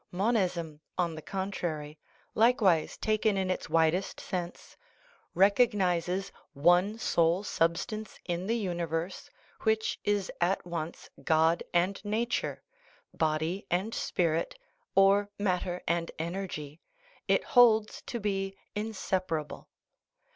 [0.11, 1.99] Monism, on the contrary
[2.33, 4.75] (likewise taken in its widest sense),
[5.35, 9.29] recognizes one sole substance in the universe,
[9.61, 12.63] which is at once * God and nature";
[13.25, 14.57] body and spirit
[14.95, 16.81] (or mat ter and energy)
[17.27, 19.69] it holds to be inseparable.